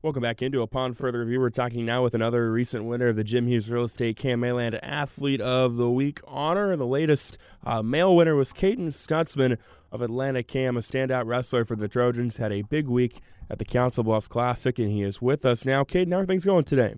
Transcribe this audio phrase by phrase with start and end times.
[0.00, 1.40] Welcome back into Upon Further Review.
[1.40, 4.78] We're talking now with another recent winner of the Jim Hughes Real Estate Cam Mayland
[4.80, 6.76] Athlete of the Week honor.
[6.76, 7.36] The latest
[7.66, 9.58] uh, male winner was Kadin Stutzman
[9.90, 12.36] of Atlantic CAM, a standout wrestler for the Trojans.
[12.36, 15.82] Had a big week at the Council Bluffs Classic, and he is with us now.
[15.82, 16.94] Kadin, how are things going today?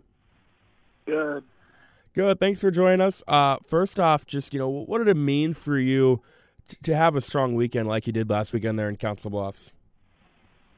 [1.07, 1.45] Good.
[2.13, 2.39] Good.
[2.39, 3.23] Thanks for joining us.
[3.27, 6.21] Uh, first off, just you know, what did it mean for you
[6.69, 9.73] t- to have a strong weekend like you did last weekend there in Council Bluffs?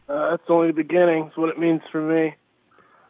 [0.08, 1.26] Uh, that's only the beginning.
[1.28, 2.34] It's what it means for me.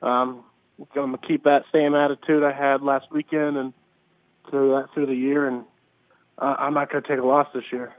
[0.03, 0.45] Um,
[0.79, 3.73] I'm gonna keep that same attitude I had last weekend and
[4.51, 5.65] through that through the year, and
[6.39, 7.93] uh, I'm not gonna take a loss this year.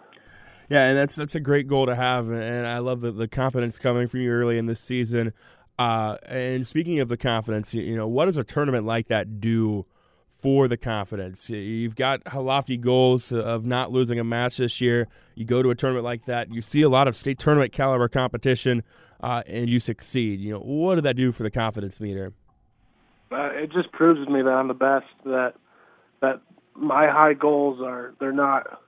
[0.69, 3.79] Yeah, and that's that's a great goal to have, and I love the, the confidence
[3.79, 5.33] coming from you early in this season.
[5.79, 9.39] Uh, and speaking of the confidence, you, you know, what does a tournament like that
[9.39, 9.85] do
[10.43, 11.49] for the confidence.
[11.49, 15.07] You've got lofty goals of not losing a match this year.
[15.35, 18.09] You go to a tournament like that, you see a lot of state tournament caliber
[18.09, 18.83] competition,
[19.21, 20.41] uh, and you succeed.
[20.41, 22.33] You know, what did that do for the confidence meter?
[23.31, 25.05] Uh, it just proves to me that I'm the best.
[25.23, 25.53] That
[26.19, 26.41] that
[26.75, 28.81] my high goals are they're not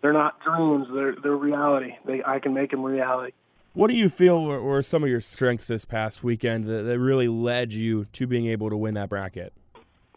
[0.00, 0.86] they're not dreams.
[0.94, 1.96] They're they're reality.
[2.06, 3.32] They I can make them reality.
[3.74, 7.00] What do you feel were, were some of your strengths this past weekend that, that
[7.00, 9.52] really led you to being able to win that bracket?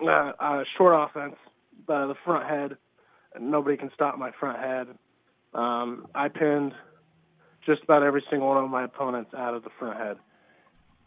[0.02, 1.36] Uh, uh, short offense,
[1.88, 2.78] uh, the front head.
[3.40, 4.88] Nobody can stop my front head.
[5.54, 6.74] Um, I pinned
[7.66, 10.18] just about every single one of my opponents out of the front head.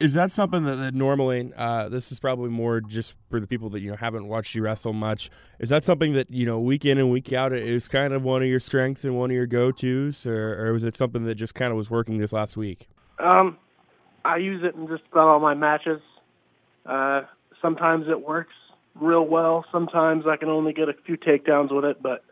[0.01, 1.53] Is that something that, that normally?
[1.56, 4.62] Uh, this is probably more just for the people that you know haven't watched you
[4.62, 5.31] wrestle much.
[5.61, 8.42] Is that something that you know week in and week out is kind of one
[8.42, 11.36] of your strengths and one of your go tos, or, or was it something that
[11.36, 12.89] just kind of was working this last week?
[13.20, 13.56] Um,
[14.25, 16.01] I use it in just about all my matches.
[16.84, 17.23] Uh,
[17.62, 18.53] sometimes it works,
[19.00, 19.64] real well.
[19.73, 22.25] Sometimes I can only get a few takedowns with it, but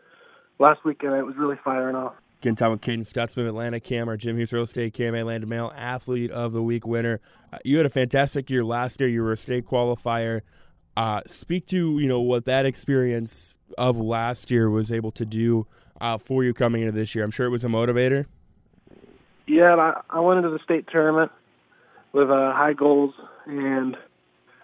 [0.59, 2.13] last weekend it was really firing off.
[2.41, 5.71] Getting time with Kadin Stutzman, Atlantic CAM, our Jim Hughes Real Estate Cam Atlanta Male
[5.75, 7.21] Athlete of the Week winner.
[7.53, 9.09] Uh, you had a fantastic year last year.
[9.09, 10.41] You were a state qualifier.
[10.95, 15.65] Uh, speak to you know what that experience of last year was able to do
[16.01, 17.23] uh, for you coming into this year.
[17.23, 18.25] I'm sure it was a motivator.
[19.47, 21.31] Yeah, I, I went into the state tournament
[22.11, 23.13] with uh, high goals,
[23.45, 23.97] and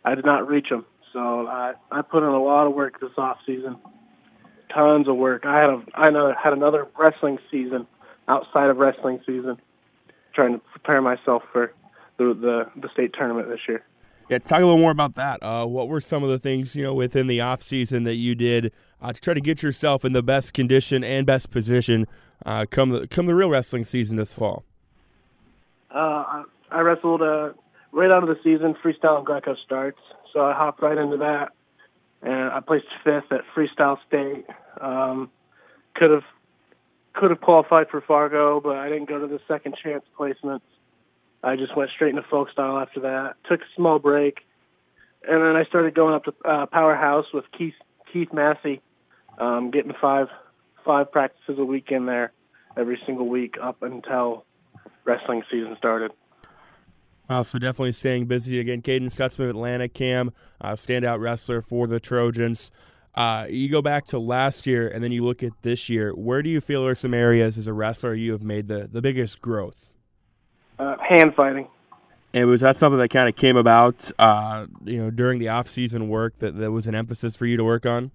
[0.05, 0.85] I did not reach them.
[1.13, 3.77] So I I put in a lot of work this off season,
[4.73, 5.45] tons of work.
[5.45, 7.87] I had a I know had another wrestling season
[8.27, 9.57] outside of wrestling season,
[10.33, 11.73] trying to prepare myself for
[12.17, 13.83] the the, the state tournament this year.
[14.29, 15.41] Yeah, talk a little more about that.
[15.41, 18.35] Uh, what were some of the things you know within the off season that you
[18.35, 18.71] did
[19.01, 22.05] uh, to try to get yourself in the best condition and best position
[22.45, 24.63] uh, come the come the real wrestling season this fall?
[25.93, 27.53] Uh, I, I wrestled uh,
[27.91, 28.75] right out of the season.
[28.83, 29.99] Freestyle and Greco starts,
[30.33, 31.53] so I hopped right into that,
[32.21, 34.45] and I placed fifth at Freestyle State.
[34.79, 35.29] Um,
[35.95, 36.23] could have
[37.13, 40.61] could have qualified for Fargo, but I didn't go to the second chance placements.
[41.43, 43.35] I just went straight into folk style after that.
[43.49, 44.39] Took a small break,
[45.27, 47.73] and then I started going up to uh, Powerhouse with Keith
[48.11, 48.81] Keith Massey,
[49.37, 50.27] um, getting five
[50.85, 52.31] five practices a week in there
[52.77, 54.45] every single week up until
[55.03, 56.11] wrestling season started.
[57.29, 58.81] Wow, so definitely staying busy again.
[58.81, 60.31] Kadin Stutzman, Atlantic CAM,
[60.61, 62.71] uh, standout wrestler for the Trojans.
[63.13, 66.11] Uh, you go back to last year and then you look at this year.
[66.11, 69.01] Where do you feel are some areas as a wrestler you have made the, the
[69.01, 69.91] biggest growth?
[70.79, 71.67] Uh, hand fighting.
[72.33, 76.09] And was that something that kind of came about, uh, you know, during the off-season
[76.09, 78.11] work that, that was an emphasis for you to work on?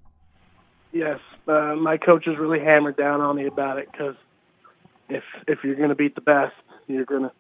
[0.93, 4.15] Yes, uh, my coaches really hammered down on me about it because
[5.09, 6.55] if if you're going to beat the best,
[6.87, 7.33] you're going to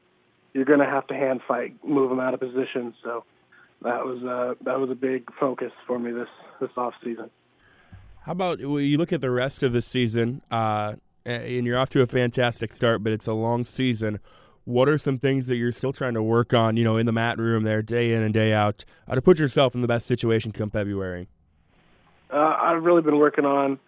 [0.54, 2.94] you're going to have to hand fight, move them out of position.
[3.02, 3.24] So
[3.82, 6.28] that was uh, that was a big focus for me this
[6.60, 7.28] this off season.
[8.22, 10.94] How about well, you look at the rest of the season, uh,
[11.26, 14.20] and you're off to a fantastic start, but it's a long season.
[14.64, 17.12] What are some things that you're still trying to work on, you know, in the
[17.12, 20.06] mat room there, day in and day out, uh, to put yourself in the best
[20.06, 21.28] situation come February?
[22.30, 23.78] Uh, I've really been working on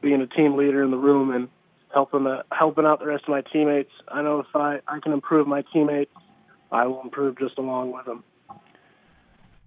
[0.00, 1.48] being a team leader in the room and
[1.92, 3.90] helping the, helping out the rest of my teammates.
[4.08, 6.12] I know if I, I can improve my teammates,
[6.70, 8.24] I will improve just along with them.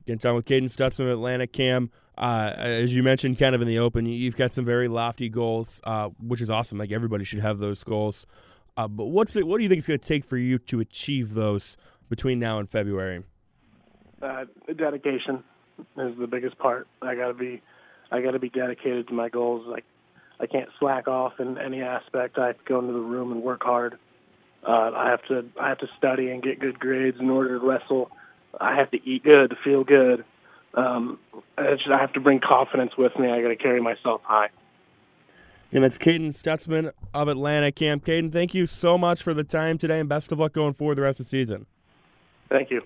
[0.06, 1.90] Getting time with Kadin Stutzman, Atlantic CAM.
[2.18, 5.82] Uh, as you mentioned, kind of in the open, you've got some very lofty goals,
[5.84, 6.78] uh, which is awesome.
[6.78, 8.26] Like everybody should have those goals.
[8.78, 10.80] Uh, but what's it, what do you think it's going to take for you to
[10.80, 11.78] achieve those
[12.10, 13.24] between now and February?
[14.22, 14.46] Uh,
[14.76, 15.44] dedication
[15.98, 16.88] is the biggest part.
[17.02, 17.62] I got to be,
[18.12, 19.66] I got to be dedicated to my goals.
[19.68, 19.86] Like
[20.40, 22.38] I can't slack off in any aspect.
[22.38, 23.98] I have to go into the room and work hard.
[24.68, 27.66] Uh, I have to I have to study and get good grades in order to
[27.66, 28.10] wrestle.
[28.60, 30.26] I have to eat good to feel good.
[30.74, 31.20] Um,
[31.58, 33.30] I, just, I have to bring confidence with me.
[33.30, 34.50] I got to carry myself high.
[35.72, 38.06] And that's Kadin Stutzman of Atlanta Camp.
[38.06, 40.96] Kadin, thank you so much for the time today, and best of luck going forward
[40.96, 41.66] the rest of the season.
[42.50, 42.82] Thank you.